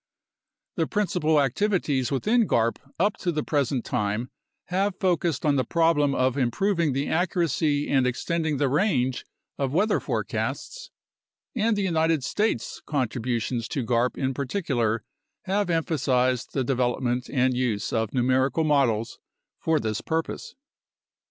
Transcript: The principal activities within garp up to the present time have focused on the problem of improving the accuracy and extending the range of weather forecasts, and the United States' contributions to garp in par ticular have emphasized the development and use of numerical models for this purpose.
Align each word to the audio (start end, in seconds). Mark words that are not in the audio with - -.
The 0.77 0.87
principal 0.87 1.39
activities 1.39 2.09
within 2.11 2.47
garp 2.47 2.77
up 2.99 3.17
to 3.17 3.31
the 3.31 3.43
present 3.43 3.85
time 3.85 4.31
have 4.69 4.95
focused 4.99 5.45
on 5.45 5.57
the 5.57 5.63
problem 5.63 6.15
of 6.15 6.39
improving 6.39 6.93
the 6.93 7.07
accuracy 7.07 7.87
and 7.87 8.07
extending 8.07 8.57
the 8.57 8.67
range 8.67 9.27
of 9.59 9.73
weather 9.75 9.99
forecasts, 9.99 10.89
and 11.55 11.77
the 11.77 11.83
United 11.83 12.23
States' 12.23 12.81
contributions 12.87 13.67
to 13.67 13.85
garp 13.85 14.17
in 14.17 14.33
par 14.33 14.47
ticular 14.47 15.01
have 15.43 15.69
emphasized 15.69 16.53
the 16.53 16.63
development 16.63 17.29
and 17.31 17.55
use 17.55 17.93
of 17.93 18.11
numerical 18.11 18.63
models 18.63 19.19
for 19.59 19.79
this 19.79 20.01
purpose. 20.01 20.55